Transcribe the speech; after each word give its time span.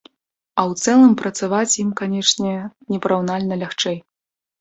А 0.59 0.61
ў 0.69 0.85
цэлым 0.85 1.11
працаваць 1.19 1.75
ім, 1.83 1.91
канечне, 1.99 2.53
непараўнальна 2.95 3.59
лягчэй. 3.61 3.97